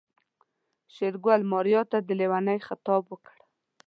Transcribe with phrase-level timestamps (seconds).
[0.93, 3.37] شېرګل ماريا ته د ليونۍ خطاب وکړ.